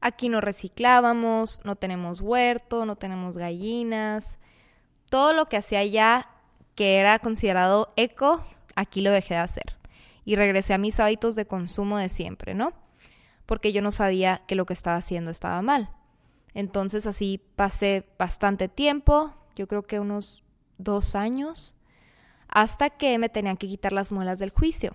Aquí 0.00 0.30
no 0.30 0.40
reciclábamos, 0.40 1.60
no 1.64 1.76
tenemos 1.76 2.22
huerto, 2.22 2.86
no 2.86 2.96
tenemos 2.96 3.36
gallinas. 3.36 4.38
Todo 5.10 5.34
lo 5.34 5.50
que 5.50 5.58
hacía 5.58 5.80
allá 5.80 6.30
que 6.76 6.96
era 6.96 7.18
considerado 7.18 7.92
eco, 7.96 8.42
aquí 8.74 9.02
lo 9.02 9.10
dejé 9.10 9.34
de 9.34 9.40
hacer. 9.40 9.81
Y 10.24 10.36
regresé 10.36 10.74
a 10.74 10.78
mis 10.78 11.00
hábitos 11.00 11.34
de 11.34 11.46
consumo 11.46 11.98
de 11.98 12.08
siempre, 12.08 12.54
¿no? 12.54 12.72
porque 13.46 13.72
yo 13.72 13.82
no 13.82 13.92
sabía 13.92 14.42
que 14.46 14.54
lo 14.54 14.66
que 14.66 14.72
estaba 14.72 14.96
haciendo 14.96 15.30
estaba 15.30 15.60
mal. 15.62 15.90
Entonces 16.54 17.06
así 17.06 17.38
pasé 17.56 18.08
bastante 18.18 18.68
tiempo, 18.68 19.34
yo 19.56 19.68
creo 19.68 19.82
que 19.82 20.00
unos 20.00 20.42
dos 20.78 21.14
años, 21.14 21.74
hasta 22.48 22.90
que 22.90 23.18
me 23.18 23.28
tenían 23.28 23.56
que 23.56 23.66
quitar 23.66 23.92
las 23.92 24.12
muelas 24.12 24.38
del 24.38 24.50
juicio. 24.50 24.94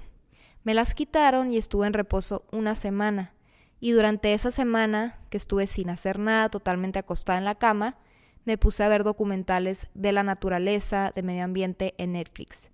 Me 0.63 0.73
las 0.73 0.93
quitaron 0.93 1.53
y 1.53 1.57
estuve 1.57 1.87
en 1.87 1.93
reposo 1.93 2.45
una 2.51 2.75
semana. 2.75 3.33
Y 3.79 3.91
durante 3.91 4.33
esa 4.33 4.51
semana, 4.51 5.19
que 5.29 5.37
estuve 5.37 5.67
sin 5.67 5.89
hacer 5.89 6.19
nada, 6.19 6.49
totalmente 6.49 6.99
acostada 6.99 7.37
en 7.37 7.45
la 7.45 7.55
cama, 7.55 7.97
me 8.43 8.57
puse 8.57 8.83
a 8.83 8.87
ver 8.87 9.03
documentales 9.03 9.87
de 9.93 10.11
la 10.11 10.23
naturaleza, 10.23 11.11
de 11.15 11.21
medio 11.21 11.43
ambiente 11.43 11.93
en 11.97 12.13
Netflix. 12.13 12.69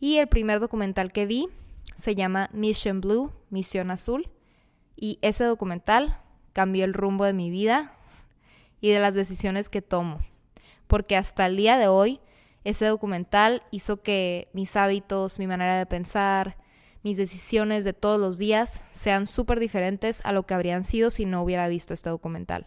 Y 0.00 0.16
el 0.16 0.28
primer 0.28 0.60
documental 0.60 1.12
que 1.12 1.26
vi 1.26 1.48
se 1.96 2.14
llama 2.14 2.50
Mission 2.52 3.00
Blue, 3.00 3.32
Misión 3.50 3.90
Azul. 3.90 4.30
Y 4.94 5.18
ese 5.22 5.44
documental 5.44 6.20
cambió 6.52 6.84
el 6.84 6.94
rumbo 6.94 7.24
de 7.24 7.32
mi 7.32 7.50
vida 7.50 7.94
y 8.80 8.90
de 8.90 9.00
las 9.00 9.14
decisiones 9.14 9.68
que 9.68 9.82
tomo. 9.82 10.20
Porque 10.86 11.16
hasta 11.16 11.46
el 11.46 11.56
día 11.56 11.76
de 11.76 11.88
hoy, 11.88 12.20
ese 12.64 12.86
documental 12.86 13.62
hizo 13.70 14.02
que 14.02 14.48
mis 14.52 14.76
hábitos, 14.76 15.38
mi 15.38 15.46
manera 15.46 15.76
de 15.76 15.86
pensar, 15.86 16.56
mis 17.02 17.16
decisiones 17.16 17.84
de 17.84 17.92
todos 17.92 18.18
los 18.18 18.38
días 18.38 18.80
sean 18.92 19.26
súper 19.26 19.60
diferentes 19.60 20.20
a 20.24 20.32
lo 20.32 20.46
que 20.46 20.54
habrían 20.54 20.82
sido 20.82 21.10
si 21.10 21.24
no 21.24 21.42
hubiera 21.42 21.68
visto 21.68 21.94
este 21.94 22.10
documental. 22.10 22.66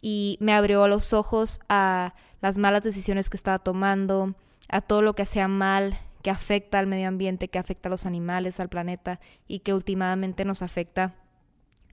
Y 0.00 0.38
me 0.40 0.52
abrió 0.52 0.86
los 0.86 1.12
ojos 1.12 1.60
a 1.68 2.14
las 2.40 2.58
malas 2.58 2.84
decisiones 2.84 3.30
que 3.30 3.36
estaba 3.36 3.58
tomando, 3.58 4.34
a 4.68 4.80
todo 4.80 5.02
lo 5.02 5.14
que 5.14 5.22
hacía 5.22 5.48
mal, 5.48 5.98
que 6.22 6.30
afecta 6.30 6.78
al 6.78 6.86
medio 6.86 7.08
ambiente, 7.08 7.48
que 7.48 7.58
afecta 7.58 7.88
a 7.88 7.90
los 7.90 8.06
animales, 8.06 8.60
al 8.60 8.68
planeta 8.68 9.20
y 9.46 9.60
que 9.60 9.74
últimamente 9.74 10.44
nos 10.44 10.62
afecta 10.62 11.14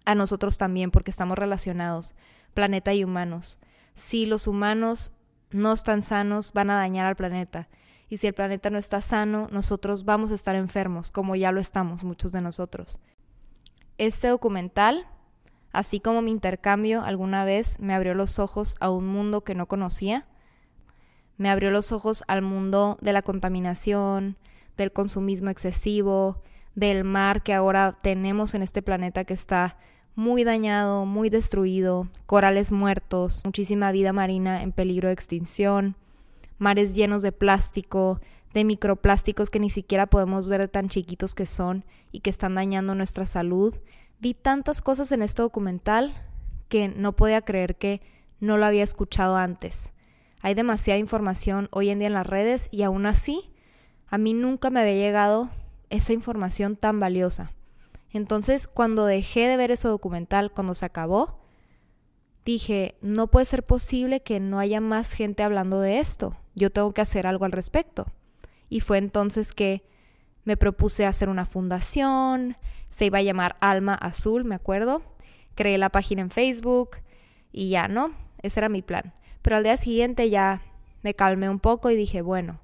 a 0.05 0.15
nosotros 0.15 0.57
también 0.57 0.91
porque 0.91 1.11
estamos 1.11 1.37
relacionados, 1.37 2.15
planeta 2.53 2.93
y 2.93 3.03
humanos. 3.03 3.59
Si 3.95 4.25
los 4.25 4.47
humanos 4.47 5.11
no 5.51 5.73
están 5.73 6.03
sanos, 6.03 6.53
van 6.53 6.69
a 6.69 6.75
dañar 6.75 7.05
al 7.05 7.15
planeta 7.15 7.67
y 8.09 8.17
si 8.17 8.27
el 8.27 8.33
planeta 8.33 8.69
no 8.69 8.77
está 8.77 9.01
sano, 9.01 9.47
nosotros 9.51 10.05
vamos 10.05 10.31
a 10.31 10.35
estar 10.35 10.55
enfermos, 10.55 11.11
como 11.11 11.35
ya 11.35 11.51
lo 11.51 11.59
estamos 11.59 12.03
muchos 12.03 12.31
de 12.31 12.41
nosotros. 12.41 12.99
Este 13.97 14.27
documental, 14.27 15.07
así 15.71 15.99
como 15.99 16.21
mi 16.21 16.31
intercambio 16.31 17.03
alguna 17.03 17.45
vez, 17.45 17.79
me 17.79 17.93
abrió 17.93 18.13
los 18.13 18.39
ojos 18.39 18.75
a 18.79 18.89
un 18.89 19.07
mundo 19.07 19.43
que 19.43 19.55
no 19.55 19.67
conocía, 19.67 20.25
me 21.37 21.49
abrió 21.49 21.71
los 21.71 21.91
ojos 21.91 22.23
al 22.27 22.41
mundo 22.41 22.97
de 23.01 23.13
la 23.13 23.21
contaminación, 23.21 24.37
del 24.77 24.91
consumismo 24.91 25.49
excesivo, 25.49 26.41
del 26.75 27.03
mar 27.03 27.43
que 27.43 27.53
ahora 27.53 27.97
tenemos 28.01 28.53
en 28.53 28.61
este 28.61 28.81
planeta 28.81 29.23
que 29.23 29.33
está 29.33 29.77
muy 30.15 30.43
dañado, 30.43 31.05
muy 31.05 31.29
destruido, 31.29 32.09
corales 32.25 32.71
muertos, 32.71 33.41
muchísima 33.45 33.91
vida 33.91 34.13
marina 34.13 34.63
en 34.63 34.71
peligro 34.71 35.09
de 35.09 35.13
extinción, 35.13 35.95
mares 36.57 36.95
llenos 36.95 37.21
de 37.21 37.31
plástico, 37.31 38.21
de 38.53 38.63
microplásticos 38.63 39.49
que 39.49 39.59
ni 39.59 39.69
siquiera 39.69 40.07
podemos 40.07 40.47
ver 40.47 40.61
de 40.61 40.67
tan 40.69 40.87
chiquitos 40.87 41.35
que 41.35 41.45
son 41.45 41.83
y 42.13 42.21
que 42.21 42.29
están 42.29 42.55
dañando 42.55 42.95
nuestra 42.95 43.25
salud. 43.25 43.75
Vi 44.19 44.33
tantas 44.33 44.81
cosas 44.81 45.11
en 45.11 45.21
este 45.21 45.41
documental 45.41 46.13
que 46.69 46.87
no 46.87 47.15
podía 47.17 47.41
creer 47.41 47.75
que 47.75 48.01
no 48.39 48.57
lo 48.57 48.65
había 48.65 48.83
escuchado 48.83 49.35
antes. 49.35 49.91
Hay 50.45 50.53
demasiada 50.53 50.99
información 50.99 51.69
hoy 51.71 51.89
en 51.89 51.97
día 51.97 52.05
en 52.05 52.13
las 52.13 52.27
redes 52.27 52.69
y 52.69 52.83
aún 52.83 53.07
así 53.07 53.49
a 54.05 54.19
mí 54.19 54.35
nunca 54.35 54.69
me 54.69 54.81
había 54.81 54.93
llegado 54.93 55.49
esa 55.89 56.13
información 56.13 56.75
tan 56.75 56.99
valiosa. 56.99 57.51
Entonces, 58.11 58.67
cuando 58.67 59.07
dejé 59.07 59.47
de 59.47 59.57
ver 59.57 59.71
ese 59.71 59.87
documental, 59.87 60.51
cuando 60.51 60.75
se 60.75 60.85
acabó, 60.85 61.39
dije, 62.45 62.93
no 63.01 63.25
puede 63.25 63.47
ser 63.47 63.65
posible 63.65 64.21
que 64.21 64.39
no 64.39 64.59
haya 64.59 64.81
más 64.81 65.13
gente 65.13 65.41
hablando 65.41 65.81
de 65.81 65.97
esto 65.97 66.37
yo 66.53 66.69
tengo 66.69 66.93
que 66.93 67.01
hacer 67.01 67.25
algo 67.25 67.45
al 67.45 67.51
respecto. 67.51 68.05
Y 68.69 68.81
fue 68.81 68.99
entonces 68.99 69.51
que 69.51 69.81
me 70.43 70.57
propuse 70.57 71.07
hacer 71.07 71.27
una 71.27 71.47
fundación, 71.47 72.55
se 72.89 73.05
iba 73.05 73.17
a 73.17 73.23
llamar 73.23 73.55
Alma 73.61 73.95
Azul, 73.95 74.45
me 74.45 74.53
acuerdo. 74.53 75.01
Creé 75.55 75.79
la 75.79 75.89
página 75.89 76.21
en 76.21 76.29
Facebook 76.29 76.97
y 77.51 77.69
ya, 77.69 77.87
¿no? 77.87 78.11
Ese 78.43 78.59
era 78.59 78.69
mi 78.69 78.83
plan. 78.83 79.15
Pero 79.45 79.57
al 79.57 79.63
día 79.63 79.77
siguiente 79.77 80.31
ya 80.31 80.63
me 81.03 81.13
calmé 81.13 81.51
un 81.51 81.59
poco 81.59 81.91
y 81.91 81.95
dije, 81.95 82.23
bueno, 82.23 82.61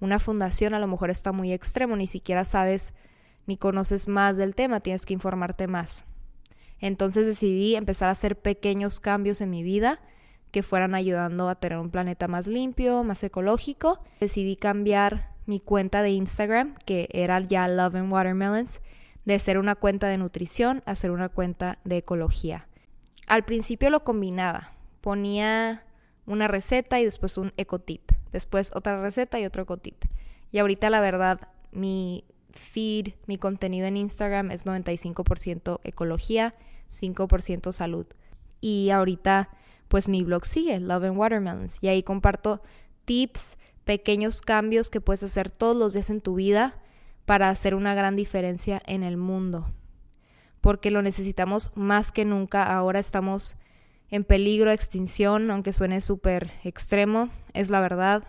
una 0.00 0.18
fundación 0.18 0.72
a 0.72 0.78
lo 0.78 0.86
mejor 0.86 1.10
está 1.10 1.30
muy 1.30 1.52
extremo, 1.52 1.94
ni 1.94 2.06
siquiera 2.06 2.46
sabes 2.46 2.94
ni 3.46 3.58
conoces 3.58 4.08
más 4.08 4.38
del 4.38 4.54
tema, 4.54 4.80
tienes 4.80 5.04
que 5.04 5.12
informarte 5.12 5.66
más. 5.66 6.06
Entonces 6.80 7.26
decidí 7.26 7.76
empezar 7.76 8.08
a 8.08 8.12
hacer 8.12 8.40
pequeños 8.40 8.98
cambios 8.98 9.42
en 9.42 9.50
mi 9.50 9.62
vida 9.62 10.00
que 10.52 10.62
fueran 10.62 10.94
ayudando 10.94 11.50
a 11.50 11.56
tener 11.56 11.76
un 11.76 11.90
planeta 11.90 12.28
más 12.28 12.46
limpio, 12.46 13.04
más 13.04 13.22
ecológico. 13.22 14.02
Decidí 14.18 14.56
cambiar 14.56 15.34
mi 15.44 15.60
cuenta 15.60 16.00
de 16.00 16.12
Instagram, 16.12 16.76
que 16.86 17.10
era 17.12 17.40
ya 17.40 17.68
Love 17.68 17.96
and 17.96 18.10
Watermelons, 18.10 18.80
de 19.26 19.38
ser 19.38 19.58
una 19.58 19.74
cuenta 19.74 20.08
de 20.08 20.16
nutrición 20.16 20.82
a 20.86 20.96
ser 20.96 21.10
una 21.10 21.28
cuenta 21.28 21.76
de 21.84 21.98
ecología. 21.98 22.68
Al 23.26 23.44
principio 23.44 23.90
lo 23.90 24.02
combinaba, 24.02 24.72
ponía 25.02 25.84
una 26.26 26.48
receta 26.48 27.00
y 27.00 27.04
después 27.04 27.36
un 27.38 27.52
ecotip, 27.56 28.12
después 28.32 28.70
otra 28.74 29.00
receta 29.00 29.40
y 29.40 29.44
otro 29.44 29.62
ecotip. 29.62 30.04
Y 30.50 30.58
ahorita 30.58 30.90
la 30.90 31.00
verdad, 31.00 31.48
mi 31.72 32.24
feed, 32.52 33.14
mi 33.26 33.38
contenido 33.38 33.86
en 33.86 33.96
Instagram 33.96 34.50
es 34.50 34.66
95% 34.66 35.80
ecología, 35.84 36.54
5% 36.90 37.72
salud. 37.72 38.06
Y 38.60 38.90
ahorita 38.90 39.50
pues 39.88 40.08
mi 40.08 40.22
blog 40.22 40.46
sigue, 40.46 40.80
Love 40.80 41.04
and 41.04 41.18
Watermelons, 41.18 41.76
y 41.82 41.88
ahí 41.88 42.02
comparto 42.02 42.62
tips, 43.04 43.58
pequeños 43.84 44.40
cambios 44.40 44.88
que 44.88 45.02
puedes 45.02 45.22
hacer 45.22 45.50
todos 45.50 45.76
los 45.76 45.92
días 45.92 46.08
en 46.08 46.22
tu 46.22 46.36
vida 46.36 46.80
para 47.26 47.50
hacer 47.50 47.74
una 47.74 47.94
gran 47.94 48.16
diferencia 48.16 48.80
en 48.86 49.02
el 49.02 49.18
mundo. 49.18 49.70
Porque 50.62 50.90
lo 50.90 51.02
necesitamos 51.02 51.72
más 51.74 52.10
que 52.10 52.24
nunca. 52.24 52.62
Ahora 52.62 53.00
estamos 53.00 53.54
en 54.12 54.24
peligro 54.24 54.68
de 54.68 54.74
extinción, 54.74 55.50
aunque 55.50 55.72
suene 55.72 56.02
súper 56.02 56.52
extremo, 56.64 57.30
es 57.54 57.70
la 57.70 57.80
verdad. 57.80 58.22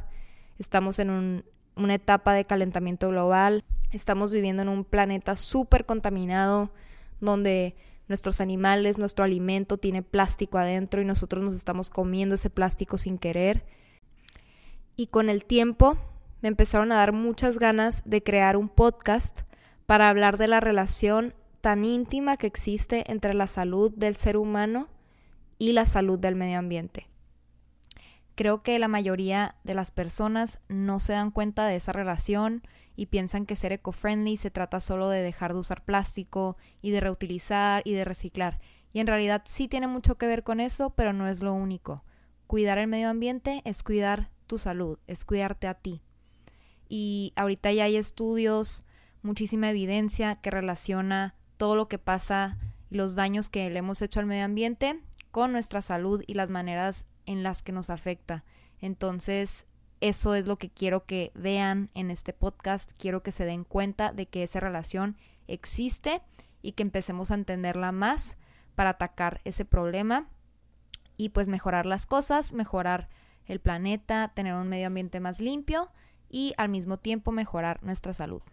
Estamos 0.58 0.98
en 0.98 1.44
una 1.76 1.94
etapa 1.94 2.34
de 2.34 2.46
calentamiento 2.46 3.10
global. 3.10 3.66
Estamos 3.92 4.32
viviendo 4.32 4.62
en 4.62 4.70
un 4.70 4.86
planeta 4.86 5.36
súper 5.36 5.86
contaminado, 5.86 6.72
donde 7.20 7.76
nuestros 8.08 8.40
animales, 8.40 8.98
nuestro 8.98 9.26
alimento 9.26 9.78
tiene 9.78 10.04
plástico 10.04 10.58
adentro 10.58 11.02
y 11.02 11.06
nosotros 11.06 11.44
nos 11.44 11.54
estamos 11.54 11.90
comiendo 11.90 12.36
ese 12.36 12.50
plástico 12.50 12.98
sin 12.98 13.18
querer. 13.18 13.66
Y 14.96 15.08
con 15.08 15.28
el 15.28 15.44
tiempo 15.44 15.98
me 16.42 16.48
empezaron 16.48 16.94
a 16.94 16.98
dar 16.98 17.12
muchas 17.12 17.60
ganas 17.60 18.04
de 18.06 18.24
crear 18.24 18.56
un 18.56 18.70
podcast 18.70 19.42
para 19.86 20.08
hablar 20.08 20.38
de 20.38 20.48
la 20.48 20.62
relación 20.62 21.34
tan 21.60 21.84
íntima 21.84 22.38
que 22.38 22.48
existe 22.48 23.04
entre 23.12 23.34
la 23.34 23.48
salud 23.48 23.92
del 23.92 24.16
ser 24.16 24.38
humano 24.38 24.88
y 25.58 25.74
la 25.74 25.86
salud 25.86 26.20
del 26.20 26.36
medio 26.36 26.60
ambiente. 26.60 27.08
Creo 28.36 28.64
que 28.64 28.80
la 28.80 28.88
mayoría 28.88 29.56
de 29.64 29.76
las 29.76 29.92
personas 29.92 30.60
no 30.68 31.00
se 31.00 31.14
dan 31.14 31.30
cuenta 31.30 31.68
de 31.68 31.76
esa 31.76 31.92
relación 31.92 32.64
y 32.96 33.08
piensan 33.08 33.46
que 33.46 33.56
ser 33.56 33.74
eco-friendly 33.74 34.38
se 34.38 34.52
trata 34.52 34.80
solo 34.80 35.10
de 35.10 35.22
dejar 35.22 35.54
de 35.54 35.60
usar 35.60 35.84
plástico 35.84 36.58
y 36.82 36.92
de 36.92 37.00
reutilizar 37.00 37.84
y 37.86 37.94
de 37.94 38.06
reciclar. 38.06 38.60
Y 38.92 39.00
en 39.00 39.08
realidad 39.08 39.44
sí 39.46 39.68
tiene 39.68 39.88
mucho 39.88 40.16
que 40.18 40.28
ver 40.28 40.44
con 40.44 40.60
eso, 40.60 40.92
pero 40.92 41.14
no 41.14 41.28
es 41.28 41.42
lo 41.42 41.54
único. 41.54 42.04
Cuidar 42.48 42.78
el 42.78 42.88
medio 42.88 43.10
ambiente 43.10 43.62
es 43.66 43.84
cuidar 43.84 44.30
tu 44.48 44.58
salud, 44.58 45.00
es 45.08 45.26
cuidarte 45.26 45.68
a 45.68 45.76
ti. 45.76 46.02
Y 46.90 47.34
ahorita 47.36 47.72
ya 47.72 47.86
hay 47.86 47.96
estudios, 47.96 48.86
muchísima 49.24 49.70
evidencia 49.70 50.36
que 50.42 50.52
relaciona 50.52 51.36
todo 51.58 51.76
lo 51.76 51.88
que 51.88 51.98
pasa 51.98 52.58
y 52.90 52.96
los 52.96 53.16
daños 53.16 53.50
que 53.50 53.70
le 53.70 53.80
hemos 53.80 54.02
hecho 54.02 54.20
al 54.20 54.26
medio 54.26 54.46
ambiente 54.46 55.00
con 55.34 55.52
nuestra 55.52 55.82
salud 55.82 56.24
y 56.28 56.36
las 56.36 56.52
maneras 56.52 57.08
en 57.26 57.42
las 57.42 57.64
que 57.64 57.72
nos 57.72 57.90
afecta. 57.90 58.44
Entonces, 58.80 59.66
eso 60.00 60.36
es 60.36 60.46
lo 60.46 60.60
que 60.60 60.70
quiero 60.70 61.06
que 61.06 61.32
vean 61.34 61.90
en 61.96 62.12
este 62.12 62.34
podcast. 62.34 62.92
Quiero 63.00 63.24
que 63.24 63.32
se 63.32 63.44
den 63.44 63.64
cuenta 63.64 64.12
de 64.14 64.28
que 64.28 64.44
esa 64.44 64.60
relación 64.60 65.18
existe 65.48 66.22
y 66.62 66.74
que 66.74 66.84
empecemos 66.84 67.32
a 67.32 67.34
entenderla 67.34 67.92
más 67.92 68.38
para 68.76 68.92
atacar 68.92 69.42
ese 69.44 69.66
problema 69.66 70.28
y 71.18 71.30
pues 71.30 71.48
mejorar 71.48 71.88
las 71.88 72.06
cosas, 72.06 72.54
mejorar 72.54 73.10
el 73.48 73.60
planeta, 73.60 74.34
tener 74.36 74.54
un 74.54 74.70
medio 74.70 74.86
ambiente 74.86 75.20
más 75.20 75.42
limpio 75.42 75.90
y 76.30 76.54
al 76.58 76.70
mismo 76.70 76.98
tiempo 76.98 77.32
mejorar 77.32 77.82
nuestra 77.82 78.14
salud. 78.14 78.44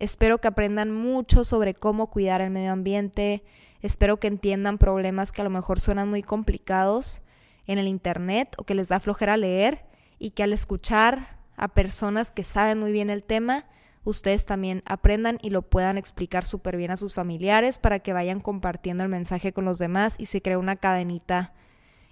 Espero 0.00 0.38
que 0.38 0.48
aprendan 0.48 0.90
mucho 0.90 1.44
sobre 1.44 1.74
cómo 1.74 2.08
cuidar 2.08 2.40
el 2.40 2.50
medio 2.50 2.72
ambiente, 2.72 3.44
espero 3.82 4.18
que 4.18 4.28
entiendan 4.28 4.78
problemas 4.78 5.30
que 5.30 5.42
a 5.42 5.44
lo 5.44 5.50
mejor 5.50 5.78
suenan 5.78 6.08
muy 6.08 6.22
complicados 6.22 7.20
en 7.66 7.78
el 7.78 7.86
Internet 7.86 8.56
o 8.56 8.64
que 8.64 8.74
les 8.74 8.88
da 8.88 8.98
flojera 8.98 9.36
leer 9.36 9.84
y 10.18 10.30
que 10.30 10.42
al 10.42 10.54
escuchar 10.54 11.36
a 11.54 11.68
personas 11.68 12.30
que 12.30 12.44
saben 12.44 12.80
muy 12.80 12.92
bien 12.92 13.10
el 13.10 13.22
tema, 13.22 13.66
ustedes 14.02 14.46
también 14.46 14.82
aprendan 14.86 15.38
y 15.42 15.50
lo 15.50 15.60
puedan 15.60 15.98
explicar 15.98 16.46
súper 16.46 16.78
bien 16.78 16.90
a 16.90 16.96
sus 16.96 17.12
familiares 17.12 17.78
para 17.78 17.98
que 17.98 18.14
vayan 18.14 18.40
compartiendo 18.40 19.02
el 19.02 19.10
mensaje 19.10 19.52
con 19.52 19.66
los 19.66 19.78
demás 19.78 20.14
y 20.16 20.26
se 20.26 20.40
cree 20.40 20.56
una 20.56 20.76
cadenita 20.76 21.52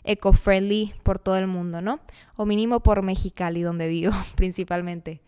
eco-friendly 0.05 0.93
por 1.03 1.19
todo 1.19 1.39
el 1.39 1.47
mundo, 1.47 1.81
¿no? 1.81 2.01
O 2.37 2.45
mínimo 2.45 2.81
por 2.81 3.01
Mexicali, 3.01 3.63
donde 3.63 3.89
vivo 3.89 4.13
principalmente. 4.37 5.23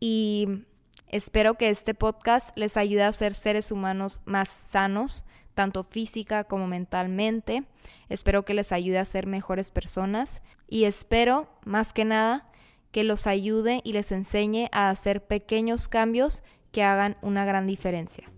Y 0.00 0.64
espero 1.10 1.54
que 1.54 1.70
este 1.70 1.94
podcast 1.94 2.56
les 2.56 2.76
ayude 2.76 3.02
a 3.02 3.12
ser 3.12 3.34
seres 3.34 3.72
humanos 3.72 4.20
más 4.24 4.48
sanos, 4.48 5.24
tanto 5.54 5.84
física 5.84 6.44
como 6.44 6.66
mentalmente. 6.66 7.64
Espero 8.08 8.44
que 8.44 8.54
les 8.54 8.72
ayude 8.72 8.98
a 8.98 9.04
ser 9.04 9.26
mejores 9.26 9.70
personas 9.70 10.42
y 10.68 10.84
espero, 10.84 11.48
más 11.64 11.92
que 11.92 12.04
nada, 12.04 12.50
que 12.92 13.04
los 13.04 13.26
ayude 13.26 13.80
y 13.84 13.92
les 13.92 14.12
enseñe 14.12 14.68
a 14.72 14.90
hacer 14.90 15.26
pequeños 15.26 15.88
cambios 15.88 16.42
que 16.72 16.82
hagan 16.82 17.16
una 17.22 17.44
gran 17.44 17.66
diferencia. 17.66 18.30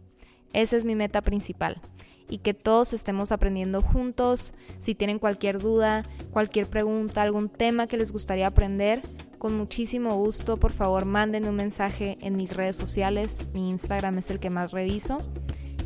Esa 0.52 0.76
es 0.76 0.84
mi 0.84 0.94
meta 0.94 1.22
principal 1.22 1.80
y 2.28 2.38
que 2.38 2.54
todos 2.54 2.92
estemos 2.92 3.32
aprendiendo 3.32 3.82
juntos. 3.82 4.52
Si 4.78 4.94
tienen 4.94 5.18
cualquier 5.18 5.58
duda, 5.58 6.04
cualquier 6.30 6.68
pregunta, 6.68 7.22
algún 7.22 7.48
tema 7.48 7.86
que 7.86 7.96
les 7.96 8.12
gustaría 8.12 8.46
aprender, 8.46 9.02
con 9.40 9.56
muchísimo 9.56 10.14
gusto, 10.16 10.58
por 10.58 10.72
favor, 10.72 11.06
manden 11.06 11.48
un 11.48 11.56
mensaje 11.56 12.18
en 12.20 12.36
mis 12.36 12.54
redes 12.54 12.76
sociales. 12.76 13.46
Mi 13.54 13.70
Instagram 13.70 14.18
es 14.18 14.30
el 14.30 14.38
que 14.38 14.50
más 14.50 14.70
reviso 14.70 15.22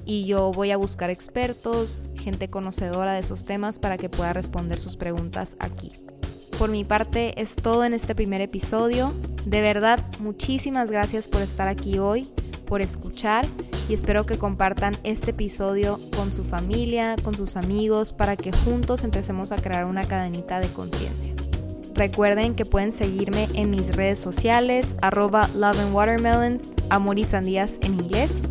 y 0.04 0.26
yo 0.26 0.50
voy 0.50 0.73
a 0.73 0.76
buscar 0.76 1.08
expertos, 1.08 2.02
gente 2.16 2.50
conocedora 2.50 3.14
de 3.14 3.20
esos 3.20 3.44
temas 3.44 3.78
para 3.78 3.96
que 3.96 4.11
pueda 4.11 4.32
responder 4.32 4.80
sus 4.80 4.96
preguntas 4.96 5.56
aquí. 5.61 5.92
Por 6.58 6.68
mi 6.68 6.82
parte 6.82 7.40
es 7.40 7.54
todo 7.54 7.84
en 7.84 7.94
este 7.94 8.16
primer 8.16 8.40
episodio. 8.40 9.14
De 9.46 9.61
verdad, 9.61 10.00
muchísimas 10.18 10.90
gracias 10.90 11.28
por 11.28 11.40
estar 11.40 11.68
aquí 11.68 12.00
hoy, 12.00 12.28
por 12.66 12.82
escuchar 12.82 13.46
y 13.88 13.94
espero 13.94 14.26
que 14.26 14.37
compartan 14.37 14.96
este 15.04 15.30
episodio 15.30 16.00
con 16.16 16.32
su 16.32 16.42
familia, 16.42 17.14
con 17.23 17.37
sus 17.37 17.54
amigos, 17.54 18.12
para 18.12 18.37
que 18.37 18.50
juntos 18.50 19.04
empecemos 19.04 19.52
a 19.52 19.56
crear 19.56 19.84
una 19.84 20.02
cadenita 20.02 20.58
de 20.58 20.68
conciencia. 20.68 21.34
Recuerden 21.95 22.55
que 22.55 22.65
pueden 22.65 22.93
seguirme 22.93 23.49
en 23.55 23.71
mis 23.71 23.95
redes 23.95 24.19
sociales, 24.19 24.97
arroba 25.01 25.49
love 25.55 25.79
and 25.79 25.95
watermelons, 25.95 26.73
amor 26.91 27.19
y 27.19 27.25
sandías 27.25 27.79
en 27.83 27.95
inglés. 27.95 28.43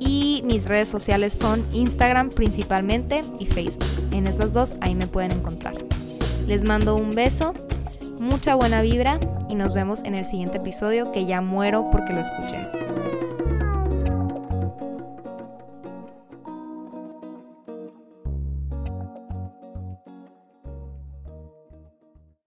Y 0.00 0.42
mis 0.44 0.66
redes 0.66 0.88
sociales 0.88 1.32
son 1.32 1.64
Instagram 1.72 2.30
principalmente 2.30 3.22
y 3.38 3.46
Facebook. 3.46 3.84
En 4.10 4.26
esas 4.26 4.52
dos 4.52 4.76
ahí 4.80 4.96
me 4.96 5.06
pueden 5.06 5.30
encontrar. 5.30 5.74
Les 6.48 6.64
mando 6.64 6.96
un 6.96 7.10
beso, 7.10 7.54
mucha 8.18 8.56
buena 8.56 8.82
vibra 8.82 9.20
y 9.48 9.54
nos 9.54 9.74
vemos 9.74 10.02
en 10.02 10.16
el 10.16 10.24
siguiente 10.24 10.58
episodio 10.58 11.12
que 11.12 11.24
ya 11.24 11.40
muero 11.40 11.88
porque 11.92 12.12
lo 12.12 12.20
escuché. 12.20 12.91